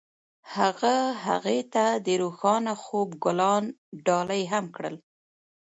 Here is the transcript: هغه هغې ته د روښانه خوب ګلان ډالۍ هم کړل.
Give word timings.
هغه 0.55 0.95
هغې 1.25 1.59
ته 1.73 1.85
د 2.05 2.07
روښانه 2.21 2.73
خوب 2.83 3.09
ګلان 3.23 3.63
ډالۍ 4.05 4.43
هم 4.53 4.65
کړل. 4.75 4.95